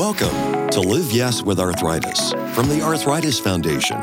[0.00, 3.98] Welcome to Live Yes with Arthritis from the Arthritis Foundation.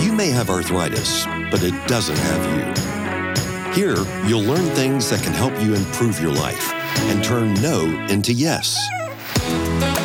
[0.00, 3.74] You may have arthritis, but it doesn't have you.
[3.74, 8.32] Here, you'll learn things that can help you improve your life and turn no into
[8.32, 8.74] yes.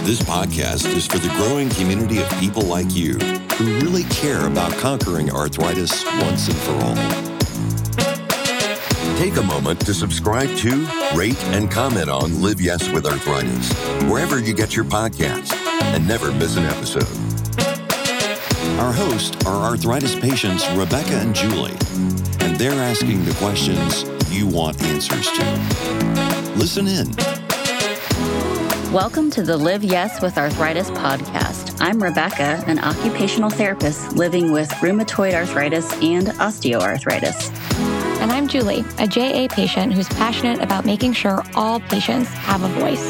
[0.04, 4.74] This podcast is for the growing community of people like you who really care about
[4.74, 7.37] conquering arthritis once and for all.
[9.18, 14.40] Take a moment to subscribe to, rate, and comment on Live Yes with Arthritis, wherever
[14.40, 17.08] you get your podcasts, and never miss an episode.
[18.80, 21.76] Our hosts are arthritis patients Rebecca and Julie,
[22.42, 26.54] and they're asking the questions you want answers to.
[26.56, 27.12] Listen in.
[28.94, 31.76] Welcome to the Live Yes with Arthritis podcast.
[31.80, 37.67] I'm Rebecca, an occupational therapist living with rheumatoid arthritis and osteoarthritis.
[38.28, 42.68] And I'm Julie, a JA patient who's passionate about making sure all patients have a
[42.68, 43.08] voice.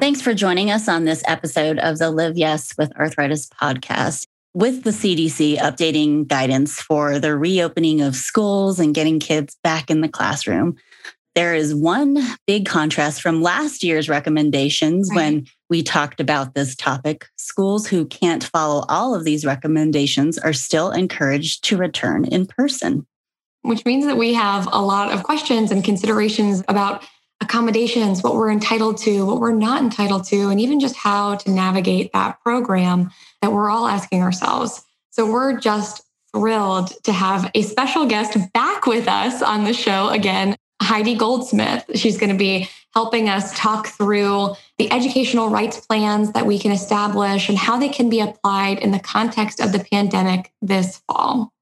[0.00, 4.26] Thanks for joining us on this episode of the Live Yes with Arthritis podcast.
[4.54, 10.00] With the CDC updating guidance for the reopening of schools and getting kids back in
[10.00, 10.78] the classroom,
[11.34, 15.16] there is one big contrast from last year's recommendations right.
[15.16, 17.26] when we talked about this topic.
[17.36, 23.06] Schools who can't follow all of these recommendations are still encouraged to return in person.
[23.62, 27.04] Which means that we have a lot of questions and considerations about
[27.40, 31.50] accommodations, what we're entitled to, what we're not entitled to, and even just how to
[31.50, 33.10] navigate that program
[33.42, 34.82] that we're all asking ourselves.
[35.10, 36.02] So we're just
[36.34, 40.56] thrilled to have a special guest back with us on the show again.
[40.80, 41.84] Heidi Goldsmith.
[41.94, 46.72] She's going to be helping us talk through the educational rights plans that we can
[46.72, 51.52] establish and how they can be applied in the context of the pandemic this fall.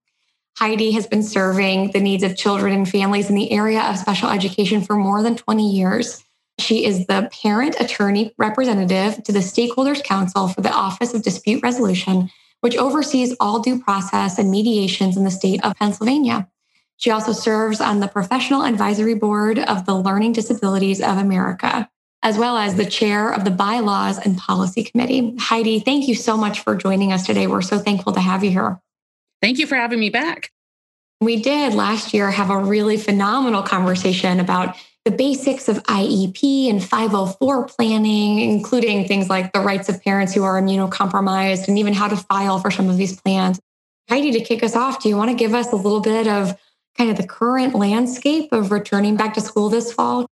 [0.58, 4.30] Heidi has been serving the needs of children and families in the area of special
[4.30, 6.22] education for more than 20 years.
[6.60, 11.62] She is the parent attorney representative to the Stakeholders Council for the Office of Dispute
[11.64, 12.30] Resolution,
[12.60, 16.48] which oversees all due process and mediations in the state of Pennsylvania.
[16.96, 21.88] She also serves on the Professional Advisory Board of the Learning Disabilities of America,
[22.22, 25.34] as well as the chair of the Bylaws and Policy Committee.
[25.38, 27.46] Heidi, thank you so much for joining us today.
[27.46, 28.80] We're so thankful to have you here.
[29.42, 30.50] Thank you for having me back.
[31.20, 36.82] We did last year have a really phenomenal conversation about the basics of IEP and
[36.82, 42.08] 504 planning, including things like the rights of parents who are immunocompromised and even how
[42.08, 43.60] to file for some of these plans.
[44.08, 46.58] Heidi, to kick us off, do you want to give us a little bit of
[46.96, 50.26] kind of the current landscape of returning back to school this fall?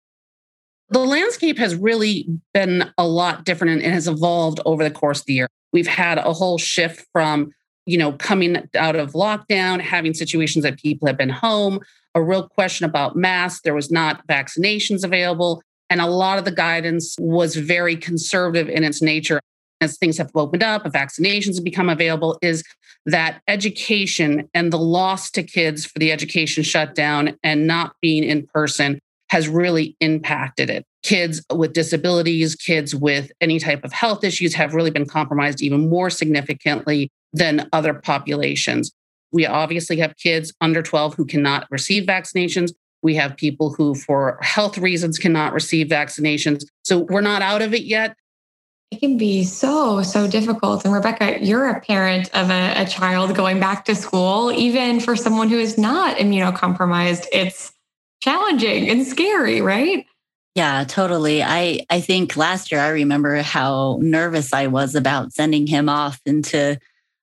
[0.91, 5.21] The landscape has really been a lot different and it has evolved over the course
[5.21, 5.49] of the year.
[5.73, 7.53] We've had a whole shift from,
[7.87, 11.81] you know, coming out of lockdown, having situations that people have been home,
[12.15, 13.61] a real question about masks.
[13.63, 15.63] There was not vaccinations available.
[15.89, 19.41] And a lot of the guidance was very conservative in its nature
[19.81, 22.63] as things have opened up, vaccinations have become available, is
[23.07, 28.47] that education and the loss to kids for the education shutdown and not being in
[28.47, 30.85] person has really impacted it.
[31.03, 35.89] Kids with disabilities, kids with any type of health issues have really been compromised even
[35.89, 38.91] more significantly than other populations.
[39.33, 42.73] We obviously have kids under 12 who cannot receive vaccinations.
[43.03, 46.65] We have people who, for health reasons, cannot receive vaccinations.
[46.83, 48.17] So we're not out of it yet,
[48.91, 50.85] it can be so, so difficult.
[50.85, 54.51] And Rebecca, you're a parent of a, a, child going back to school.
[54.51, 57.73] Even for someone who is not immunocompromised, it's
[58.21, 60.07] challenging and scary, right?
[60.57, 61.43] Yeah, totally.
[61.43, 66.21] I, I think last year I remember how nervous I was about sending him off
[66.27, 66.77] into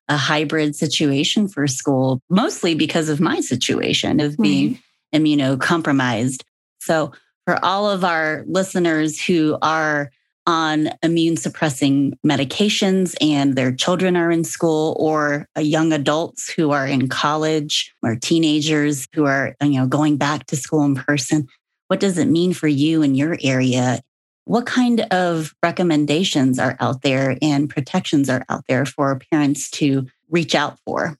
[0.08, 4.78] a hybrid situation for school, mostly because of my situation of being
[5.12, 5.22] mm-hmm.
[5.22, 6.42] immunocompromised.
[6.80, 7.12] So,
[7.44, 10.10] for all of our listeners who are
[10.48, 16.70] on immune suppressing medications and their children are in school or uh, young adults who
[16.70, 21.46] are in college or teenagers who are you know going back to school in person.
[21.88, 24.00] What does it mean for you in your area?
[24.46, 30.06] What kind of recommendations are out there and protections are out there for parents to
[30.30, 31.18] reach out for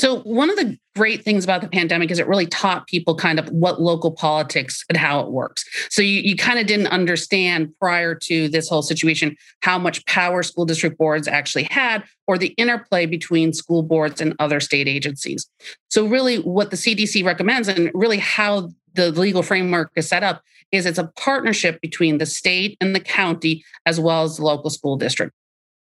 [0.00, 3.38] so, one of the great things about the pandemic is it really taught people kind
[3.38, 5.62] of what local politics and how it works.
[5.90, 10.42] So, you, you kind of didn't understand prior to this whole situation how much power
[10.42, 15.46] school district boards actually had or the interplay between school boards and other state agencies.
[15.90, 20.42] So, really, what the CDC recommends and really how the legal framework is set up
[20.72, 24.70] is it's a partnership between the state and the county as well as the local
[24.70, 25.34] school district.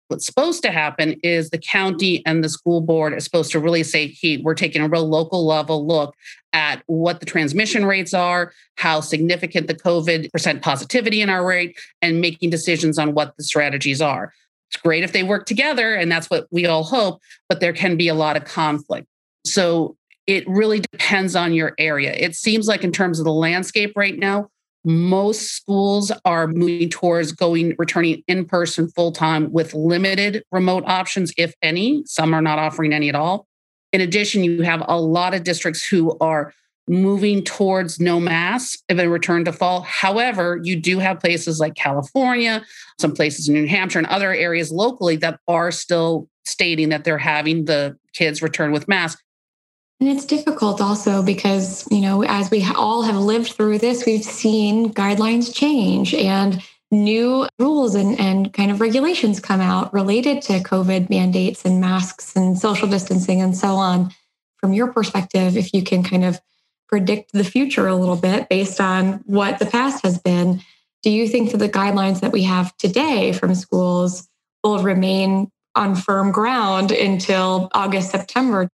[0.08, 3.82] What's supposed to happen is the county and the school board is supposed to really
[3.82, 6.14] say, hey, we're taking a real local level look
[6.52, 11.78] at what the transmission rates are, how significant the COVID percent positivity in our rate,
[12.02, 14.32] and making decisions on what the strategies are.
[14.70, 17.96] It's great if they work together, and that's what we all hope, but there can
[17.96, 19.06] be a lot of conflict.
[19.46, 19.96] So
[20.26, 22.12] it really depends on your area.
[22.12, 24.50] It seems like, in terms of the landscape right now,
[24.84, 31.32] most schools are moving towards going returning in person full time with limited remote options
[31.38, 32.02] if any.
[32.06, 33.46] Some are not offering any at all.
[33.92, 36.52] In addition you have a lot of districts who are
[36.86, 39.80] moving towards no mass if a return to fall.
[39.82, 42.62] However you do have places like california
[43.00, 47.16] some places in new hampshire and other areas locally that are still stating that they're
[47.16, 49.22] having the kids return with masks
[50.00, 54.24] and it's difficult also because, you know, as we all have lived through this, we've
[54.24, 60.60] seen guidelines change and new rules and, and kind of regulations come out related to
[60.60, 64.10] COVID mandates and masks and social distancing and so on.
[64.58, 66.40] From your perspective, if you can kind of
[66.88, 70.60] predict the future a little bit based on what the past has been,
[71.02, 74.28] do you think that the guidelines that we have today from schools
[74.62, 78.68] will remain on firm ground until August, September?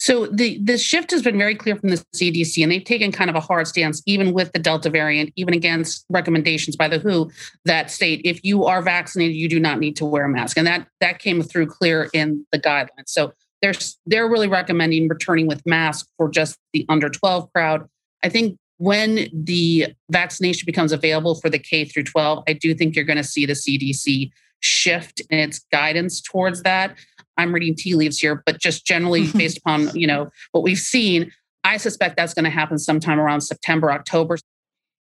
[0.00, 3.28] So the the shift has been very clear from the CDC, and they've taken kind
[3.28, 7.30] of a hard stance, even with the Delta variant, even against recommendations by the WHO
[7.66, 10.66] that state if you are vaccinated, you do not need to wear a mask, and
[10.66, 13.08] that that came through clear in the guidelines.
[13.08, 13.74] So they're
[14.06, 17.86] they're really recommending returning with masks for just the under 12 crowd.
[18.24, 22.96] I think when the vaccination becomes available for the K through 12, I do think
[22.96, 24.30] you're going to see the CDC
[24.60, 26.96] shift in its guidance towards that.
[27.36, 31.32] I'm reading tea leaves here, but just generally based upon, you know, what we've seen,
[31.64, 34.38] I suspect that's going to happen sometime around September, October.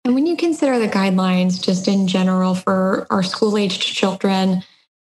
[0.04, 4.62] And when you consider the guidelines just in general for our school aged children,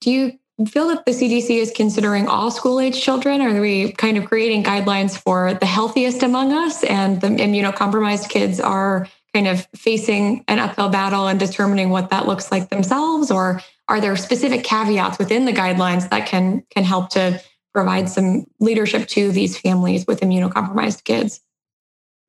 [0.02, 3.40] do you feel that the CDC is considering all school aged children?
[3.40, 8.60] Are we kind of creating guidelines for the healthiest among us and the immunocompromised kids
[8.60, 13.30] are kind of facing an uphill battle and determining what that looks like themselves?
[13.30, 13.62] Or
[13.92, 17.38] are there specific caveats within the guidelines that can can help to
[17.74, 21.42] provide some leadership to these families with immunocompromised kids?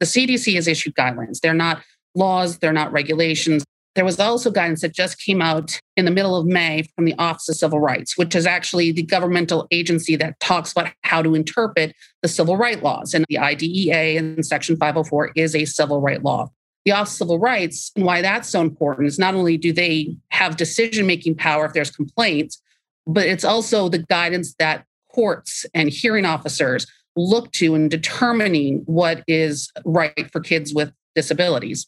[0.01, 1.39] The CDC has issued guidelines.
[1.39, 1.81] They're not
[2.15, 3.63] laws, they're not regulations.
[3.95, 7.15] There was also guidance that just came out in the middle of May from the
[7.17, 11.33] Office of Civil Rights, which is actually the governmental agency that talks about how to
[11.33, 13.13] interpret the civil right laws.
[13.13, 16.51] And the IDEA in Section 504 is a civil right law
[16.85, 20.15] the Office of Civil Rights and why that's so important is not only do they
[20.29, 22.61] have decision making power if there's complaints,
[23.07, 29.23] but it's also the guidance that courts and hearing officers look to in determining what
[29.27, 31.87] is right for kids with disabilities.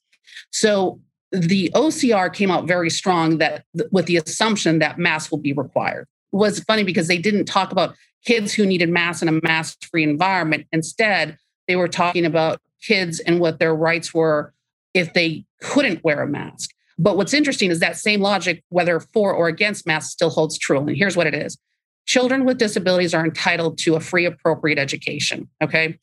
[0.51, 0.99] So
[1.31, 6.07] the OCR came out very strong that with the assumption that masks will be required.
[6.31, 10.03] It was funny because they didn't talk about kids who needed masks in a mask-free
[10.03, 10.67] environment.
[10.71, 11.37] Instead,
[11.67, 14.53] they were talking about kids and what their rights were
[14.95, 16.71] if they couldn't wear a mask.
[16.97, 20.79] But what's interesting is that same logic, whether for or against masks, still holds true.
[20.79, 21.57] And here's what it is
[22.07, 25.99] children with disabilities are entitled to a free, appropriate education, okay?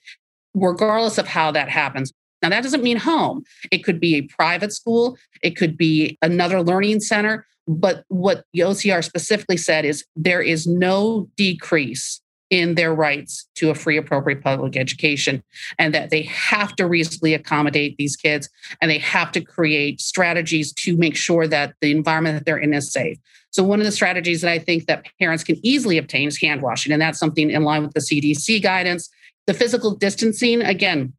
[0.52, 2.12] Regardless of how that happens.
[2.42, 3.44] Now, that doesn't mean home.
[3.70, 7.46] It could be a private school, it could be another learning center.
[7.68, 12.20] But what the OCR specifically said is there is no decrease
[12.52, 15.42] in their rights to a free, appropriate public education,
[15.78, 18.46] and that they have to reasonably accommodate these kids
[18.82, 22.74] and they have to create strategies to make sure that the environment that they're in
[22.74, 23.16] is safe.
[23.52, 26.60] So, one of the strategies that I think that parents can easily obtain is hand
[26.60, 29.08] washing, and that's something in line with the CDC guidance.
[29.46, 31.14] The physical distancing, again,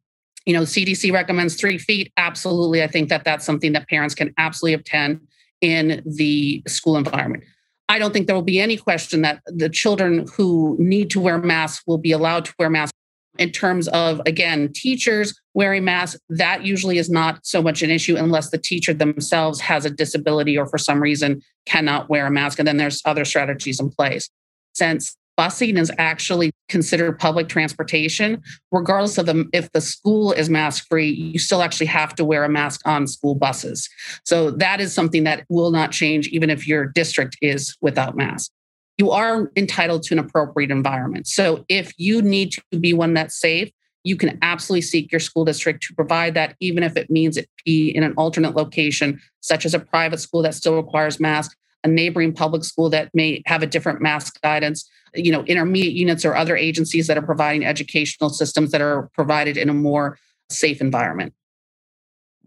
[0.46, 2.12] you know, CDC recommends three feet.
[2.16, 2.80] Absolutely.
[2.82, 5.20] I think that that's something that parents can absolutely obtain
[5.60, 7.42] in the school environment.
[7.88, 11.38] I don't think there will be any question that the children who need to wear
[11.38, 12.92] masks will be allowed to wear masks.
[13.36, 18.16] In terms of, again, teachers wearing masks, that usually is not so much an issue
[18.16, 22.60] unless the teacher themselves has a disability or for some reason cannot wear a mask.
[22.60, 24.30] And then there's other strategies in place.
[24.72, 30.86] Since busing is actually considered public transportation regardless of the, if the school is mask
[30.88, 33.88] free you still actually have to wear a mask on school buses.
[34.24, 38.50] So that is something that will not change even if your district is without masks.
[38.98, 41.26] You are entitled to an appropriate environment.
[41.26, 43.70] So if you need to be one that's safe
[44.04, 47.48] you can absolutely seek your school district to provide that even if it means it
[47.64, 51.88] be in an alternate location such as a private school that still requires masks a
[51.88, 56.34] neighboring public school that may have a different mask guidance you know intermediate units or
[56.34, 60.18] other agencies that are providing educational systems that are provided in a more
[60.50, 61.32] safe environment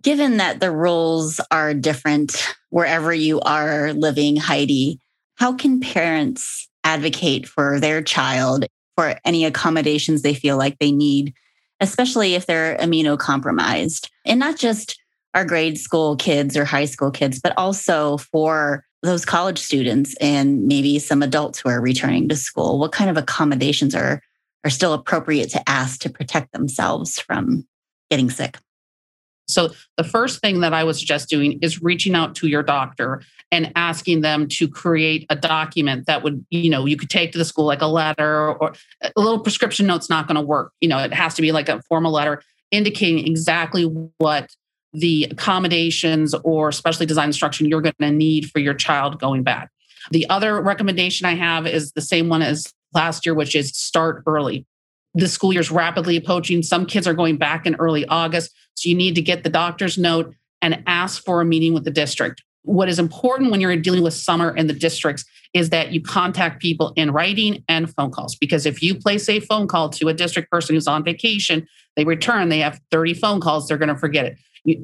[0.02, 5.00] given that the rules are different wherever you are living heidi
[5.38, 8.66] how can parents advocate for their child
[8.96, 11.34] for any accommodations they feel like they need,
[11.80, 14.10] especially if they're immunocompromised?
[14.26, 15.00] And not just
[15.34, 20.66] our grade school kids or high school kids, but also for those college students and
[20.66, 22.80] maybe some adults who are returning to school.
[22.80, 24.22] What kind of accommodations are,
[24.64, 27.68] are still appropriate to ask to protect themselves from
[28.10, 28.58] getting sick?
[29.50, 33.22] So, the first thing that I would suggest doing is reaching out to your doctor
[33.50, 37.38] and asking them to create a document that would, you know, you could take to
[37.38, 40.74] the school, like a letter or a little prescription note's not going to work.
[40.82, 43.84] You know, it has to be like a formal letter indicating exactly
[44.18, 44.54] what
[45.00, 49.70] the accommodations or specially designed instruction you're going to need for your child going back.
[50.12, 54.24] The other recommendation I have is the same one as last year, which is start
[54.26, 54.66] early
[55.18, 56.62] the school year is rapidly approaching.
[56.62, 58.54] Some kids are going back in early August.
[58.76, 61.92] So you need to get the doctor's note and ask for a meeting with the
[61.92, 62.44] district.
[62.62, 66.62] What is important when you're dealing with summer in the districts is that you contact
[66.62, 68.36] people in writing and phone calls.
[68.36, 72.04] Because if you place a phone call to a district person who's on vacation, they
[72.04, 74.38] return, they have 30 phone calls, they're going to forget it.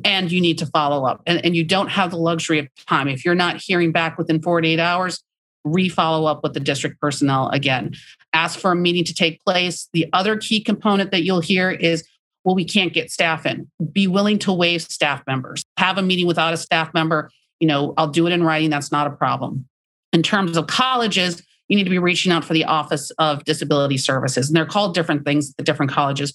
[0.05, 1.21] And you need to follow up.
[1.25, 3.07] And, and you don't have the luxury of time.
[3.07, 5.23] If you're not hearing back within 48 hours,
[5.65, 7.93] re-follow up with the district personnel again.
[8.33, 9.89] Ask for a meeting to take place.
[9.93, 12.07] The other key component that you'll hear is
[12.43, 13.69] well we can't get staff in.
[13.91, 15.63] Be willing to waive staff members.
[15.77, 17.29] Have a meeting without a staff member.
[17.59, 18.69] You know i'll do it in writing.
[18.69, 19.67] That's not a problem.
[20.11, 23.97] In terms of colleges you need to be reaching out for the office of disability
[23.97, 26.33] services and they're called different things at the different colleges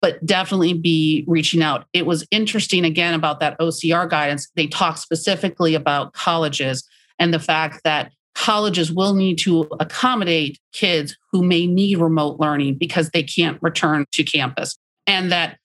[0.00, 4.96] but definitely be reaching out it was interesting again about that ocr guidance they talk
[4.96, 6.88] specifically about colleges
[7.18, 12.76] and the fact that colleges will need to accommodate kids who may need remote learning
[12.76, 14.78] because they can't return to campus.
[15.08, 15.58] And that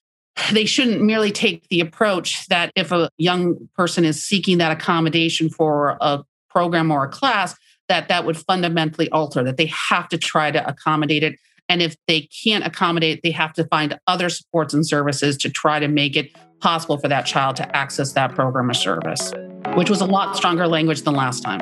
[0.52, 5.52] they shouldn't merely take the approach that if a young person is seeking that accommodation
[5.52, 7.56] for a program or a class,
[7.90, 11.36] that that would fundamentally alter, that they have to try to accommodate it.
[11.70, 15.80] And if they can't accommodate, they have to find other supports and services to try
[15.80, 19.34] to make it possible for that child to access that program or service,
[19.76, 21.60] which was a lot stronger language than last time.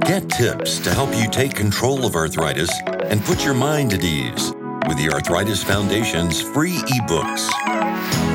[0.00, 2.70] Get tips to help you take control of arthritis
[3.04, 4.52] and put your mind at ease
[4.88, 7.48] with the Arthritis Foundation's free ebooks.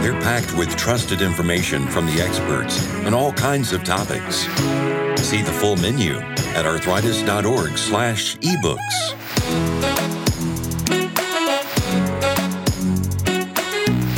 [0.01, 4.45] They're packed with trusted information from the experts on all kinds of topics.
[5.17, 6.17] See the full menu
[6.55, 9.15] at arthritis.org slash ebooks.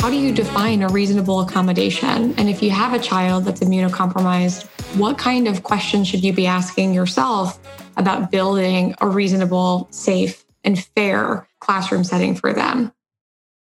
[0.01, 2.33] How do you define a reasonable accommodation?
[2.37, 6.47] And if you have a child that's immunocompromised, what kind of questions should you be
[6.47, 7.59] asking yourself
[7.97, 12.91] about building a reasonable, safe, and fair classroom setting for them?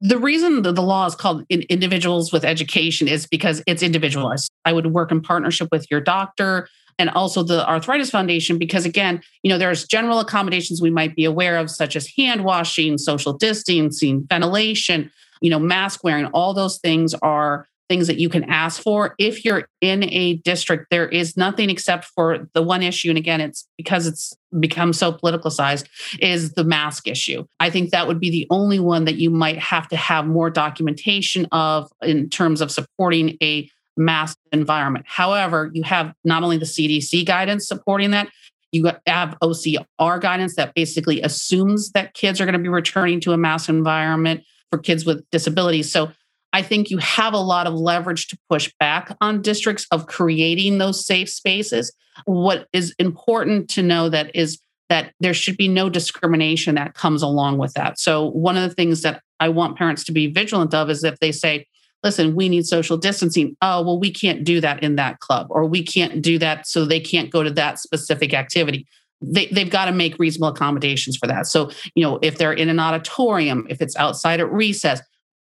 [0.01, 4.51] The reason that the law is called individuals with education is because it's individualized.
[4.65, 6.69] I would work in partnership with your doctor
[6.99, 11.25] and also the Arthritis Foundation because again, you know, there's general accommodations we might be
[11.25, 16.79] aware of such as hand washing, social distancing, ventilation, you know, mask wearing, all those
[16.79, 19.15] things are things that you can ask for.
[19.19, 23.09] If you're in a district, there is nothing except for the one issue.
[23.09, 25.87] And again, it's because it's become so politicalized,
[26.21, 27.47] is the mask issue.
[27.61, 30.51] I think that would be the only one that you might have to have more
[30.51, 35.05] documentation of in terms of supporting a mask environment.
[35.09, 38.29] However, you have not only the CDC guidance supporting that,
[38.73, 43.33] you have OCR guidance that basically assumes that kids are going to be returning to
[43.33, 45.91] a mass environment for kids with disabilities.
[45.91, 46.13] So
[46.53, 50.79] I think you have a lot of leverage to push back on districts of creating
[50.79, 51.93] those safe spaces.
[52.25, 57.23] What is important to know that is that there should be no discrimination that comes
[57.23, 57.99] along with that.
[57.99, 61.19] So one of the things that I want parents to be vigilant of is if
[61.21, 61.67] they say,
[62.03, 63.57] listen, we need social distancing.
[63.63, 66.85] Oh, well, we can't do that in that club, or we can't do that so
[66.85, 68.87] they can't go to that specific activity.
[69.21, 71.47] They, they've got to make reasonable accommodations for that.
[71.47, 75.01] So, you know, if they're in an auditorium, if it's outside at recess,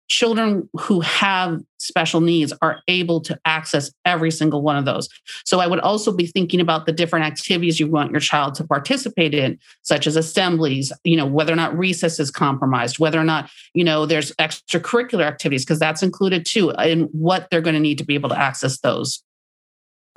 [0.07, 5.09] children who have special needs are able to access every single one of those.
[5.45, 8.63] So I would also be thinking about the different activities you want your child to
[8.63, 13.23] participate in, such as assemblies, you know, whether or not recess is compromised, whether or
[13.23, 17.79] not, you know, there's extracurricular activities, because that's included too, and what they're going to
[17.79, 19.23] need to be able to access those.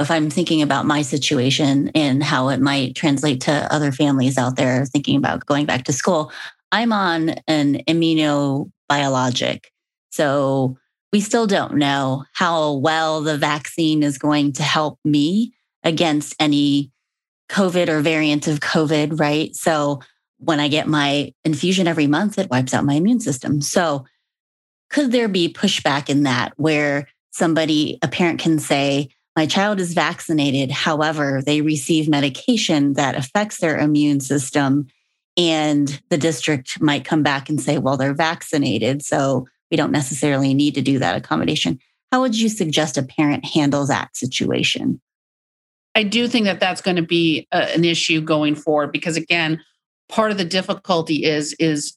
[0.00, 4.54] If I'm thinking about my situation and how it might translate to other families out
[4.56, 6.30] there thinking about going back to school,
[6.70, 9.64] I'm on an immunobiologic
[10.10, 10.76] so
[11.12, 16.90] we still don't know how well the vaccine is going to help me against any
[17.50, 19.54] COVID or variant of COVID, right?
[19.54, 20.00] So
[20.38, 23.60] when I get my infusion every month, it wipes out my immune system.
[23.60, 24.04] So
[24.90, 29.94] could there be pushback in that where somebody, a parent can say, my child is
[29.94, 30.70] vaccinated.
[30.70, 34.88] However, they receive medication that affects their immune system.
[35.36, 39.04] And the district might come back and say, well, they're vaccinated.
[39.04, 41.78] So we don't necessarily need to do that accommodation.
[42.10, 45.00] How would you suggest a parent handle that situation?
[45.94, 49.60] I do think that that's going to be a, an issue going forward because again,
[50.08, 51.96] part of the difficulty is is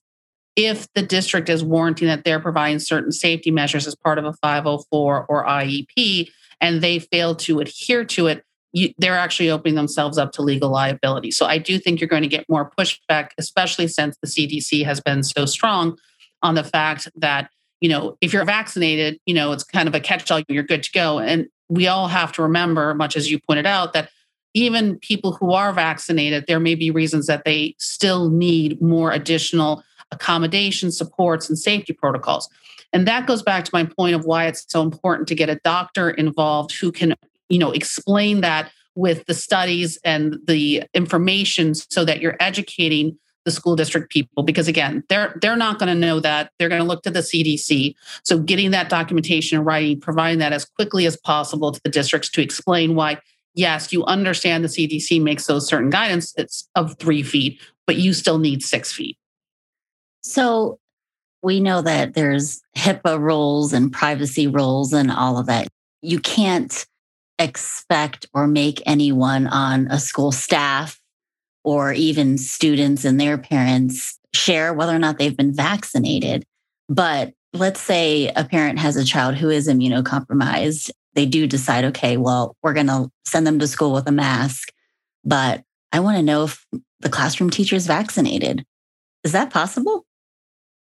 [0.55, 4.33] if the district is warranting that they're providing certain safety measures as part of a
[4.41, 10.17] 504 or IEP and they fail to adhere to it, you, they're actually opening themselves
[10.17, 11.31] up to legal liability.
[11.31, 14.99] So I do think you're going to get more pushback, especially since the CDC has
[14.99, 15.97] been so strong
[16.41, 17.49] on the fact that
[17.81, 20.83] you know, if you're vaccinated, you know, it's kind of a catch all, you're good
[20.83, 21.19] to go.
[21.19, 24.09] And we all have to remember, much as you pointed out, that
[24.53, 29.83] even people who are vaccinated, there may be reasons that they still need more additional
[30.11, 32.49] accommodation supports and safety protocols.
[32.93, 35.55] And that goes back to my point of why it's so important to get a
[35.63, 37.15] doctor involved who can,
[37.49, 43.51] you know, explain that with the studies and the information so that you're educating the
[43.51, 46.51] school district people because again they're they're not going to know that.
[46.59, 50.53] They're going to look to the cdc so getting that documentation and writing providing that
[50.53, 53.17] as quickly as possible to the districts to explain why
[53.55, 57.59] yes you understand the cdc makes those certain guidance it's of three feet
[57.91, 59.17] but you still need six feet.
[60.21, 60.79] So
[61.43, 65.67] we know that there's hipaa rules and privacy rules and all of that.
[66.01, 66.85] You can't
[67.37, 71.00] expect or make anyone on a school staff
[71.63, 76.43] or even students and their parents share whether or not they've been vaccinated.
[76.89, 80.91] But let's say a parent has a child who is immunocompromised.
[81.13, 84.71] They do decide, okay, well, we're going to send them to school with a mask,
[85.25, 86.65] but I want to know if
[87.01, 88.65] the classroom teacher is vaccinated.
[89.23, 90.05] Is that possible?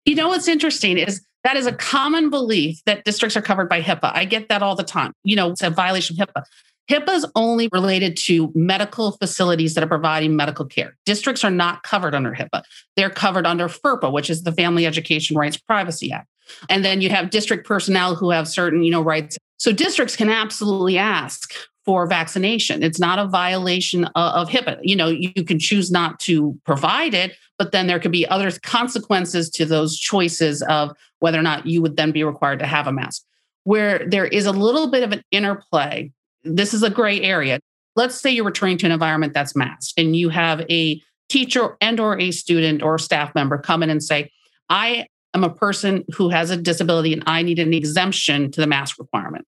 [0.05, 3.81] You know what's interesting is that is a common belief that districts are covered by
[3.81, 4.13] HIPAA.
[4.15, 5.13] I get that all the time.
[5.25, 6.45] You know, it's a violation of HIPAA.
[6.93, 10.95] HIPAA is only related to medical facilities that are providing medical care.
[11.07, 12.63] Districts are not covered under HIPAA.
[12.97, 16.29] They're covered under FERPA, which is the Family Education Rights Privacy Act.
[16.69, 19.39] And then you have district personnel who have certain, you know, rights.
[19.57, 21.55] So districts can absolutely ask
[21.87, 22.83] for vaccination.
[22.83, 24.81] It's not a violation of HIPAA.
[24.83, 28.51] You know, you can choose not to provide it, but then there could be other
[28.63, 32.87] consequences to those choices of whether or not you would then be required to have
[32.87, 33.23] a mask.
[33.65, 36.13] Where there is a little bit of an interplay
[36.45, 37.61] this is a gray area.
[37.95, 42.01] Let's say you're returning to an environment that's masked and you have a teacher and
[42.01, 44.31] or a student or staff member come in and say,
[44.69, 48.67] I am a person who has a disability and I need an exemption to the
[48.67, 49.47] mask requirement.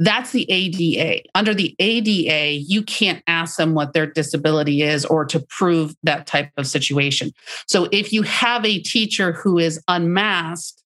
[0.00, 1.22] That's the ADA.
[1.36, 6.26] Under the ADA, you can't ask them what their disability is or to prove that
[6.26, 7.30] type of situation.
[7.68, 10.82] So if you have a teacher who is unmasked,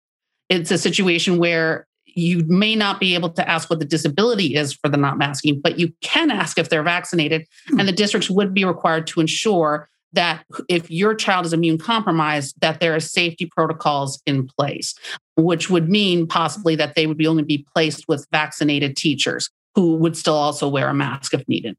[0.48, 4.72] it's a situation where you may not be able to ask what the disability is
[4.72, 7.46] for the not masking, but you can ask if they're vaccinated.
[7.68, 7.80] Hmm.
[7.80, 12.58] And the districts would be required to ensure that if your child is immune compromised,
[12.62, 14.94] that there are safety protocols in place,
[15.36, 19.96] which would mean possibly that they would be only be placed with vaccinated teachers who
[19.96, 21.76] would still also wear a mask if needed.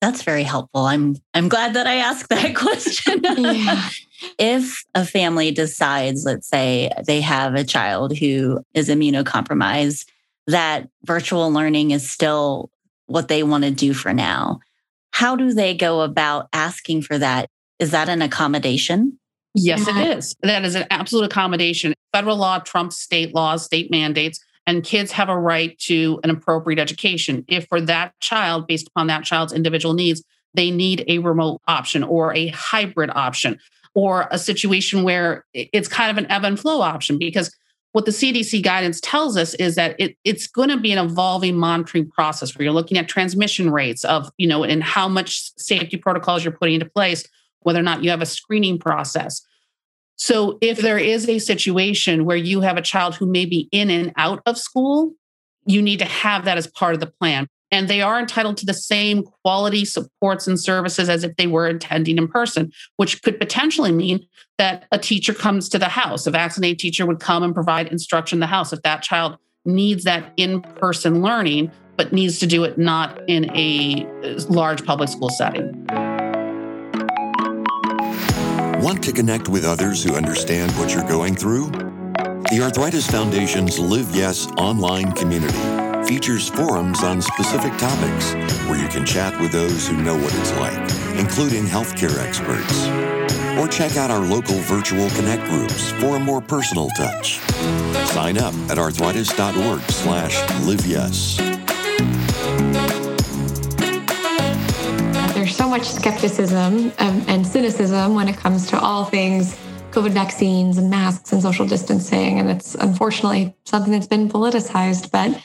[0.00, 0.82] That's very helpful.
[0.82, 3.20] I'm I'm glad that I asked that question.
[3.36, 3.88] yeah.
[4.38, 10.06] If a family decides, let's say they have a child who is immunocompromised,
[10.46, 12.70] that virtual learning is still
[13.06, 14.60] what they want to do for now.
[15.12, 17.48] How do they go about asking for that?
[17.78, 19.18] Is that an accommodation?
[19.54, 20.36] Yes, it is.
[20.42, 21.94] That is an absolute accommodation.
[22.12, 26.78] Federal law trumps state laws, state mandates and kids have a right to an appropriate
[26.78, 27.44] education.
[27.48, 30.22] If for that child, based upon that child's individual needs,
[30.54, 33.58] they need a remote option or a hybrid option
[33.94, 37.54] or a situation where it's kind of an ebb and flow option because
[37.92, 41.56] what the CDC guidance tells us is that it, it's going to be an evolving
[41.56, 45.96] monitoring process where you're looking at transmission rates of, you know, and how much safety
[45.96, 47.24] protocols you're putting into place,
[47.60, 49.42] whether or not you have a screening process.
[50.20, 53.88] So if there is a situation where you have a child who may be in
[53.88, 55.14] and out of school,
[55.64, 57.48] you need to have that as part of the plan.
[57.70, 61.68] And they are entitled to the same quality supports and services as if they were
[61.68, 64.26] attending in person, which could potentially mean
[64.58, 66.26] that a teacher comes to the house.
[66.26, 70.04] A vaccinated teacher would come and provide instruction in the house if that child needs
[70.04, 75.08] that in person learning, but needs to do it not in a uh, large public
[75.08, 76.09] school setting.
[78.80, 81.66] Want to connect with others who understand what you're going through?
[81.66, 85.52] The Arthritis Foundation's Live Yes online community
[86.06, 88.32] features forums on specific topics
[88.70, 92.86] where you can chat with those who know what it's like, including healthcare experts.
[93.58, 97.38] Or check out our local virtual connect groups for a more personal touch.
[98.08, 100.86] Sign up at arthritis.org slash live
[105.80, 109.58] much skepticism um, and cynicism when it comes to all things
[109.92, 112.38] COVID vaccines and masks and social distancing.
[112.38, 115.10] And it's unfortunately something that's been politicized.
[115.10, 115.42] But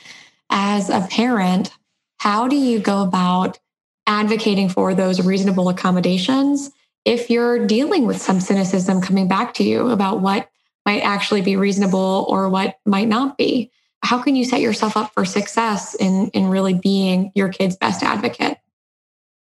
[0.50, 1.70] as a parent,
[2.18, 3.58] how do you go about
[4.06, 6.70] advocating for those reasonable accommodations
[7.06, 10.50] if you're dealing with some cynicism coming back to you about what
[10.84, 13.70] might actually be reasonable or what might not be?
[14.02, 18.02] How can you set yourself up for success in, in really being your kid's best
[18.02, 18.58] advocate?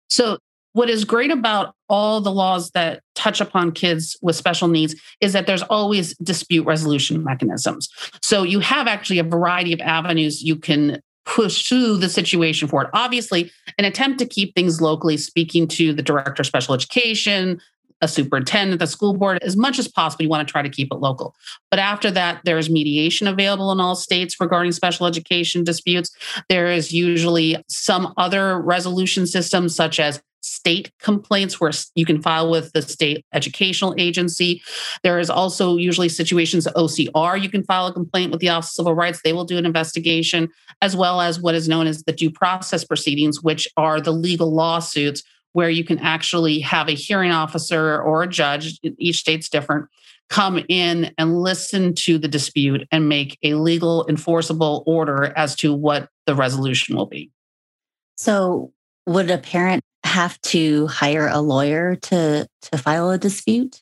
[0.08, 0.38] So,
[0.76, 5.32] what is great about all the laws that touch upon kids with special needs is
[5.32, 7.88] that there's always dispute resolution mechanisms.
[8.22, 12.90] So, you have actually a variety of avenues you can pursue the situation forward.
[12.94, 17.62] Obviously, an attempt to keep things locally, speaking to the director of special education,
[18.02, 20.90] a superintendent, the school board, as much as possible, you want to try to keep
[20.92, 21.34] it local.
[21.72, 26.12] But after that, there's mediation available in all states regarding special education disputes.
[26.50, 32.50] There is usually some other resolution system, such as state complaints where you can file
[32.50, 34.62] with the state educational agency.
[35.04, 38.76] There is also usually situations OCR, you can file a complaint with the Office of
[38.76, 39.22] Civil Rights.
[39.24, 40.50] They will do an investigation,
[40.82, 44.54] as well as what is known as the due process proceedings, which are the legal
[44.54, 49.88] lawsuits where you can actually have a hearing officer or a judge, each state's different,
[50.30, 55.74] come in and listen to the dispute and make a legal enforceable order as to
[55.74, 57.32] what the resolution will be.
[58.18, 58.74] So,
[59.08, 63.82] would a parent have to hire a lawyer to to file a dispute?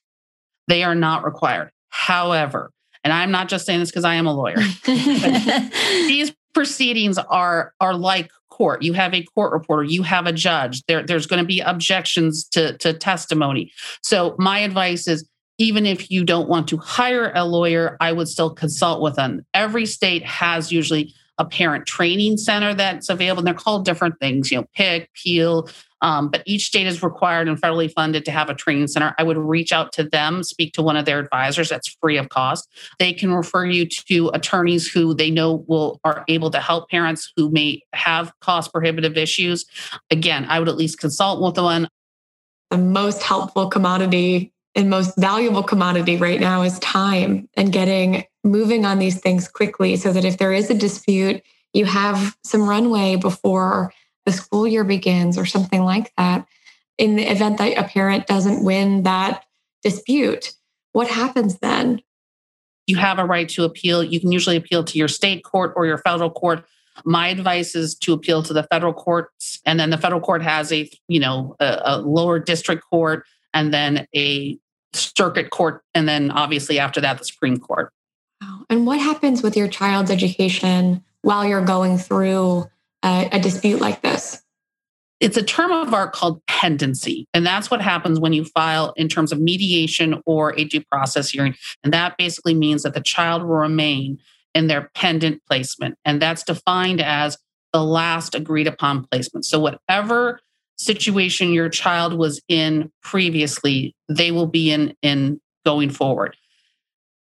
[0.68, 1.72] They are not required.
[1.90, 2.72] However,
[3.04, 4.58] and I'm not just saying this because I am a lawyer.
[4.86, 8.84] these proceedings are are like court.
[8.84, 10.84] You have a court reporter, you have a judge.
[10.88, 13.72] There, there's going to be objections to, to testimony.
[14.04, 18.28] So my advice is even if you don't want to hire a lawyer, I would
[18.28, 19.46] still consult with them.
[19.54, 23.40] Every state has usually a parent training center that's available.
[23.40, 25.70] And they're called different things, you know, PIC, PEAL,
[26.04, 29.16] um, but each state is required and federally funded to have a training center.
[29.18, 31.70] I would reach out to them, speak to one of their advisors.
[31.70, 32.70] That's free of cost.
[33.00, 37.32] They can refer you to attorneys who they know will are able to help parents
[37.38, 39.66] who may have cost prohibitive issues.
[40.12, 41.88] Again, I would at least consult with one.
[42.70, 48.84] The most helpful commodity and most valuable commodity right now is time and getting moving
[48.86, 53.16] on these things quickly so that if there is a dispute, you have some runway
[53.16, 53.94] before
[54.26, 56.48] the school year begins or something like that.
[56.98, 59.46] In the event that a parent doesn't win that
[59.84, 60.54] dispute,
[60.92, 62.02] what happens then?
[62.86, 64.04] You have a right to appeal.
[64.04, 66.66] You can usually appeal to your state court or your federal court.
[67.06, 70.72] My advice is to appeal to the federal courts, and then the federal court has
[70.72, 74.60] a you know a, a lower district court, and then a
[74.94, 77.92] circuit court, and then obviously after that the Supreme Court.
[78.70, 82.70] And what happens with your child's education while you're going through
[83.04, 84.42] a, a dispute like this?
[85.20, 87.28] It's a term of art called pendency.
[87.34, 91.30] And that's what happens when you file in terms of mediation or a due process
[91.30, 91.56] hearing.
[91.84, 94.20] And that basically means that the child will remain
[94.54, 95.98] in their pendent placement.
[96.04, 97.38] And that's defined as
[97.72, 99.46] the last agreed upon placement.
[99.46, 100.40] So, whatever
[100.78, 106.36] situation your child was in previously, they will be in, in going forward.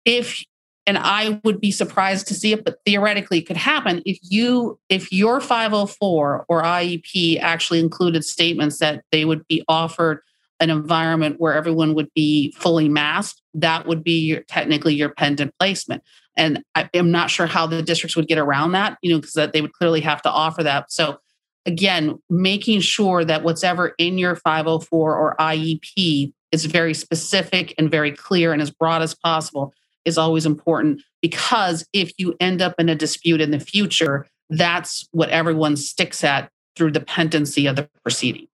[0.06, 0.44] If
[0.90, 4.80] and I would be surprised to see it, but theoretically it could happen if you
[4.90, 10.22] if your 504 or IEP actually included statements that they would be offered
[10.60, 15.54] an environment where everyone would be fully masked, that would be your, technically your pendent
[15.60, 16.02] placement.
[16.36, 19.52] And I am not sure how the districts would get around that, you know, because
[19.54, 20.92] they would clearly have to offer that.
[20.92, 21.20] So
[21.68, 28.12] again, making sure that whatever in your 504 or IEP is very specific and very
[28.12, 29.72] clear and as broad as possible
[30.06, 35.08] is always important because if you end up in a dispute in the future, that's
[35.12, 38.50] what everyone sticks at through the pendency of the proceedings.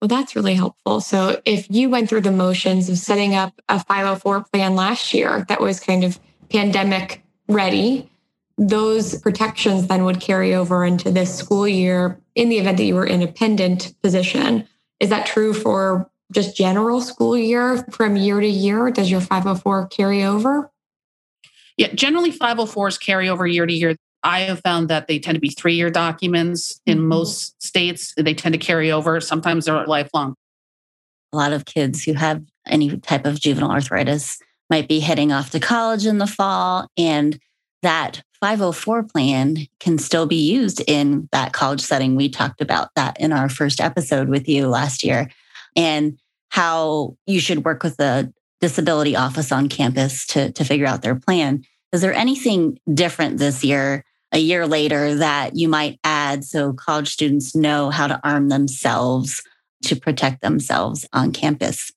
[0.00, 1.00] Well, that's really helpful.
[1.00, 5.44] So, if you went through the motions of setting up a 504 plan last year
[5.48, 6.18] that was kind of
[6.48, 8.10] pandemic ready,
[8.56, 12.94] those protections then would carry over into this school year in the event that you
[12.94, 14.66] were in a pendent position.
[15.00, 18.90] Is that true for just general school year from year to year?
[18.90, 20.70] Does your 504 carry over?
[21.76, 23.96] Yeah, generally 504s carry over year to year.
[24.22, 27.08] I have found that they tend to be three year documents in mm-hmm.
[27.08, 28.12] most states.
[28.16, 29.20] They tend to carry over.
[29.20, 30.34] Sometimes they're lifelong.
[31.32, 34.38] A lot of kids who have any type of juvenile arthritis
[34.68, 37.40] might be heading off to college in the fall, and
[37.82, 42.14] that 504 plan can still be used in that college setting.
[42.14, 45.30] We talked about that in our first episode with you last year
[45.76, 46.18] and
[46.50, 51.14] how you should work with the disability office on campus to, to figure out their
[51.14, 51.64] plan.
[51.92, 57.08] Is there anything different this year, a year later, that you might add so college
[57.08, 59.42] students know how to arm themselves
[59.84, 61.92] to protect themselves on campus.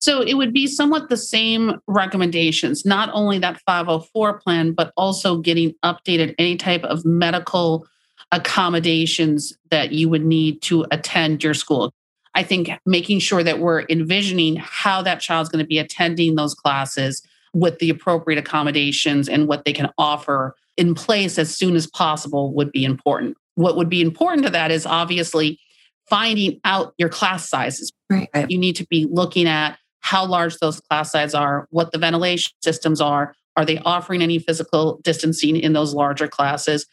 [0.00, 5.38] So it would be somewhat the same recommendations, not only that 504 plan, but also
[5.38, 7.86] getting updated any type of medical
[8.30, 11.90] accommodations that you would need to attend your school.
[12.34, 16.54] I think making sure that we're envisioning how that child's going to be attending those
[16.54, 21.86] classes with the appropriate accommodations and what they can offer in place as soon as
[21.86, 23.36] possible would be important.
[23.54, 25.60] What would be important to that is obviously
[26.08, 27.92] finding out your class sizes.
[28.10, 28.28] Right.
[28.48, 32.52] You need to be looking at how large those class sizes are, what the ventilation
[32.62, 33.34] systems are.
[33.56, 36.86] Are they offering any physical distancing in those larger classes?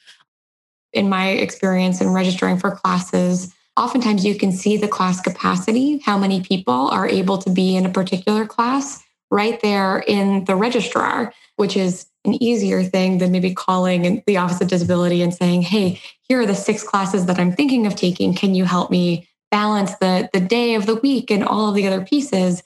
[0.93, 6.17] In my experience in registering for classes, oftentimes you can see the class capacity, how
[6.17, 11.33] many people are able to be in a particular class right there in the registrar,
[11.55, 15.99] which is an easier thing than maybe calling the Office of Disability and saying, hey,
[16.27, 18.35] here are the six classes that I'm thinking of taking.
[18.35, 21.87] Can you help me balance the, the day of the week and all of the
[21.87, 22.61] other pieces?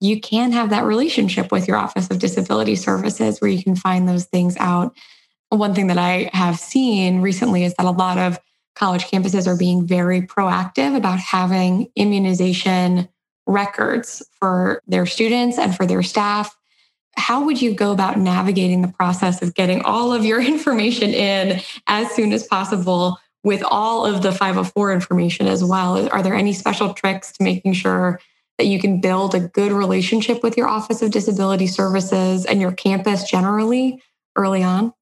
[0.00, 4.08] you can have that relationship with your Office of Disability Services where you can find
[4.08, 4.96] those things out.
[5.50, 8.38] One thing that I have seen recently is that a lot of
[8.80, 13.06] college campuses are being very proactive about having immunization
[13.46, 16.56] records for their students and for their staff.
[17.14, 21.60] How would you go about navigating the process of getting all of your information in
[21.88, 26.08] as soon as possible with all of the 504 information as well?
[26.08, 28.18] Are there any special tricks to making sure
[28.56, 32.72] that you can build a good relationship with your Office of Disability Services and your
[32.72, 34.02] campus generally
[34.36, 34.94] early on?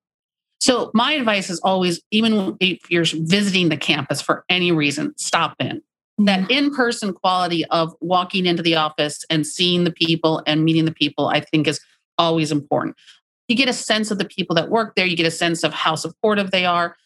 [0.60, 5.54] So, my advice is always, even if you're visiting the campus for any reason, stop
[5.60, 5.82] in.
[6.18, 6.50] That mm-hmm.
[6.50, 10.92] in person quality of walking into the office and seeing the people and meeting the
[10.92, 11.80] people, I think is
[12.18, 12.96] always important.
[13.46, 15.72] You get a sense of the people that work there, you get a sense of
[15.72, 16.96] how supportive they are.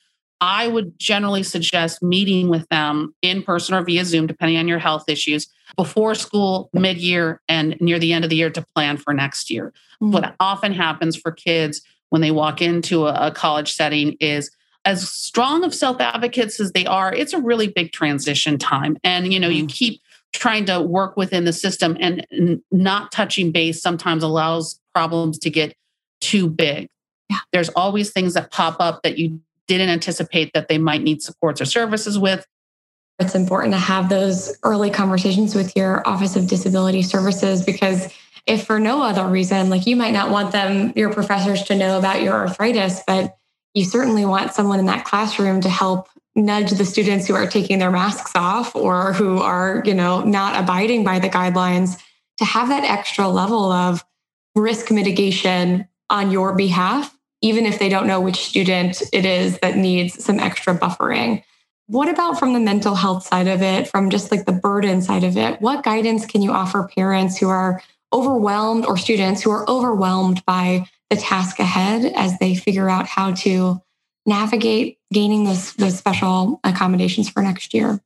[0.41, 4.81] I would generally suggest meeting with them in person or via Zoom, depending on your
[4.81, 8.97] health issues, before school, mid year, and near the end of the year to plan
[8.97, 9.73] for next year.
[10.03, 10.11] Mm-hmm.
[10.11, 11.83] What often happens for kids
[12.13, 14.51] when they walk into a, a college setting is
[14.85, 18.99] as strong of self advocates as they are, it's a really big transition time.
[19.03, 19.71] And, you know, you mm.
[19.71, 20.03] keep
[20.35, 25.49] trying to work within the system and, and not touching base sometimes allows problems to
[25.49, 25.75] get
[26.21, 26.87] too big.
[27.31, 27.39] Yeah.
[27.51, 31.63] There's always things that pop up that you didn't anticipate that they might need supports
[31.63, 32.47] or services with.
[33.21, 38.13] It's important to have those early conversations with your Office of Disability Services because
[38.47, 41.99] if for no other reason, like you might not want them, your professors to know
[41.99, 43.37] about your arthritis, but
[43.75, 47.79] you certainly want someone in that classroom to help nudge the students who are taking
[47.79, 52.01] their masks off or who are, you know, not abiding by the guidelines
[52.39, 54.05] to have that extra level of
[54.55, 59.77] risk mitigation on your behalf even if they don't know which student it is that
[59.77, 61.43] needs some extra buffering.
[61.89, 65.25] What about from the mental health side of it, from just like the burden side
[65.25, 65.61] of it?
[65.61, 70.87] What guidance can you offer parents who are overwhelmed or students who are overwhelmed by
[71.11, 73.81] the task ahead as they figure out how to
[74.27, 78.01] navigate gaining those, those special accommodations for next year?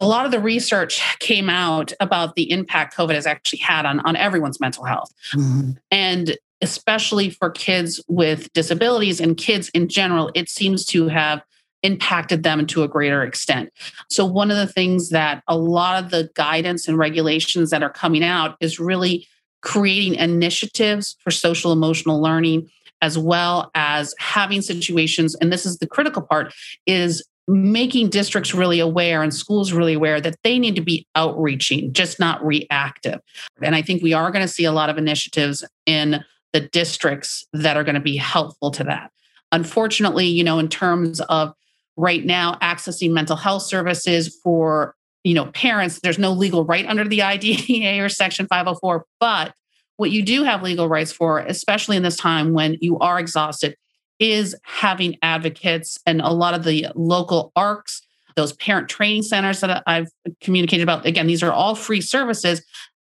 [0.00, 4.00] a lot of the research came out about the impact COVID has actually had on,
[4.00, 5.12] on everyone's mental health.
[5.32, 5.72] Mm-hmm.
[5.90, 11.42] And especially for kids with disabilities and kids in general, it seems to have
[11.84, 13.70] impacted them to a greater extent.
[14.10, 17.90] So, one of the things that a lot of the guidance and regulations that are
[17.90, 19.28] coming out is really
[19.62, 22.68] creating initiatives for social emotional learning
[23.00, 26.52] as well as having situations and this is the critical part
[26.86, 31.90] is making districts really aware and schools really aware that they need to be outreaching
[31.94, 33.20] just not reactive
[33.62, 36.22] and i think we are going to see a lot of initiatives in
[36.54, 39.10] the districts that are going to be helpful to that.
[39.52, 41.52] Unfortunately, you know, in terms of
[41.96, 47.06] right now accessing mental health services for, you know, parents, there's no legal right under
[47.06, 49.54] the IDEA or Section 504, but
[49.96, 53.76] what you do have legal rights for, especially in this time when you are exhausted,
[54.18, 58.02] is having advocates and a lot of the local ARCs,
[58.36, 60.08] those parent training centers that I've
[60.40, 61.06] communicated about.
[61.06, 62.64] Again, these are all free services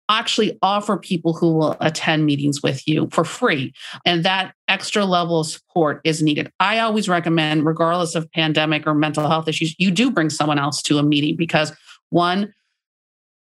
[0.09, 3.73] actually offer people who will attend meetings with you for free.
[4.05, 6.53] And that extra level of support is needed.
[6.61, 10.83] I always recommend, regardless of pandemic or mental health issues, you do bring someone else
[10.83, 11.73] to a meeting because
[12.11, 12.53] one,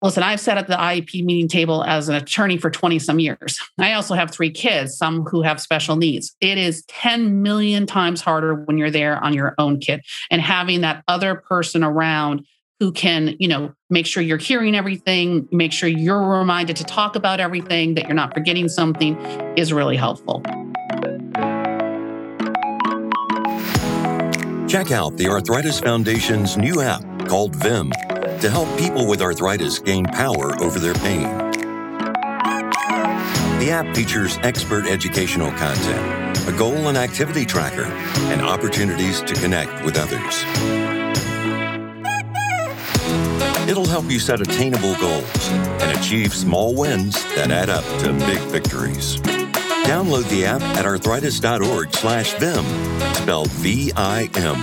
[0.01, 3.59] Listen, I've sat at the IEP meeting table as an attorney for 20 some years.
[3.81, 6.37] I also have three kids, some who have special needs.
[6.41, 10.83] It is 10 million times harder when you're there on your own kid and having
[10.83, 12.47] that other person around
[12.81, 17.17] who can, you know, make sure you're hearing everything, make sure you're reminded to talk
[17.17, 19.17] about everything, that you're not forgetting something
[19.57, 20.43] is really helpful.
[24.69, 27.91] Check out the Arthritis Foundation's new app called VIM.
[28.41, 31.27] to help people with arthritis gain power over their pain.
[33.59, 37.87] The app features expert educational content, a goal and activity tracker,
[38.31, 40.88] and opportunities to connect with others.
[43.69, 48.39] It'll help you set attainable goals and achieve small wins that add up to big
[48.49, 49.19] victories.
[49.85, 52.65] Download the app at arthritis.org slash VIM,
[53.15, 54.63] spelled V-I-M.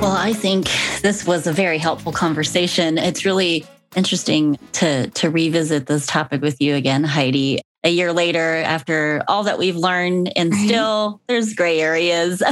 [0.00, 0.68] Well, I think
[1.02, 2.98] this was a very helpful conversation.
[2.98, 3.66] It's really
[3.96, 7.60] interesting to to revisit this topic with you again, Heidi.
[7.86, 12.42] A year later, after all that we've learned, and still there's gray areas.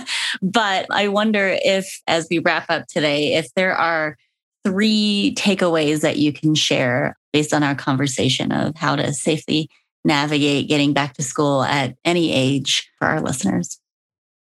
[0.42, 4.16] but I wonder if, as we wrap up today, if there are
[4.64, 9.68] three takeaways that you can share based on our conversation of how to safely
[10.04, 13.80] navigate getting back to school at any age for our listeners.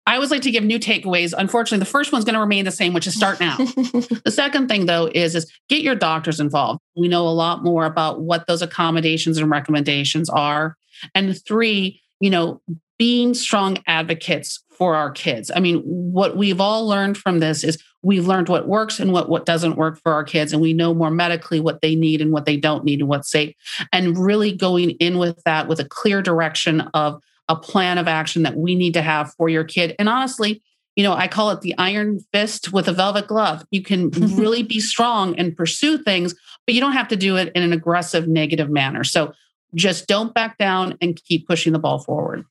[0.07, 1.33] I always like to give new takeaways.
[1.37, 3.57] Unfortunately, the first one's going to remain the same, which is start now.
[3.57, 6.79] the second thing, though, is, is get your doctors involved.
[6.95, 10.77] We know a lot more about what those accommodations and recommendations are.
[11.13, 12.61] And three, you know,
[12.97, 15.51] being strong advocates for our kids.
[15.53, 19.27] I mean, what we've all learned from this is we've learned what works and what,
[19.27, 20.53] what doesn't work for our kids.
[20.53, 23.29] And we know more medically what they need and what they don't need and what's
[23.29, 23.53] safe.
[23.91, 28.43] And really going in with that with a clear direction of a plan of action
[28.43, 29.95] that we need to have for your kid.
[29.99, 30.61] And honestly,
[30.95, 33.63] you know, I call it the iron fist with a velvet glove.
[33.69, 36.33] You can really be strong and pursue things,
[36.65, 39.03] but you don't have to do it in an aggressive, negative manner.
[39.03, 39.33] So
[39.75, 42.45] just don't back down and keep pushing the ball forward.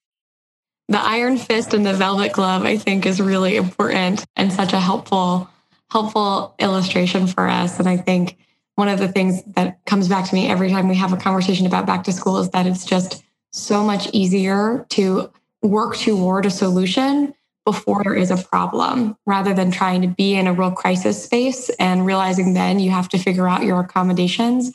[0.89, 4.79] The iron fist and the velvet glove, I think, is really important and such a
[4.79, 5.51] helpful,
[5.91, 7.81] helpful illustration for us.
[7.81, 8.39] And I think
[8.77, 11.67] one of the things that comes back to me every time we have a conversation
[11.67, 13.25] about back to school is that it's just
[13.57, 15.31] so much easier to
[15.63, 20.47] work toward a solution before there is a problem rather than trying to be in
[20.47, 24.73] a real crisis space and realizing then you have to figure out your accommodations.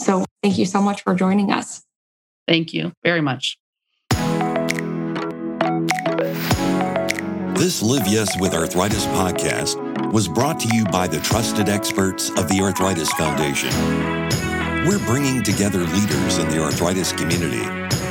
[0.00, 1.82] So, thank you so much for joining us.
[2.48, 3.58] Thank you very much.
[7.58, 12.48] This Live Yes with Arthritis podcast was brought to you by the trusted experts of
[12.48, 14.19] the Arthritis Foundation.
[14.86, 17.62] We're bringing together leaders in the arthritis community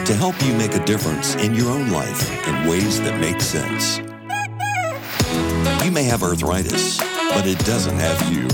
[0.05, 3.97] to help you make a difference in your own life in ways that make sense.
[5.83, 6.99] You may have arthritis,
[7.33, 8.47] but it doesn't have you.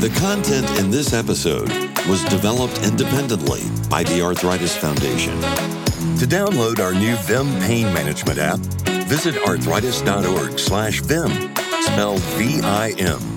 [0.00, 1.68] The content in this episode
[2.08, 5.40] was developed independently by the Arthritis Foundation.
[5.40, 8.60] To download our new VIM pain management app,
[9.08, 11.30] visit arthritis.org slash VIM,
[11.82, 13.35] spelled V-I-M.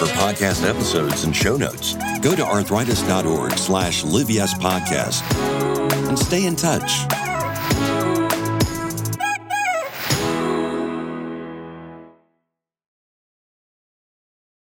[0.00, 5.20] For podcast episodes and show notes, go to arthritis.org slash live podcast
[6.08, 7.29] and stay in touch.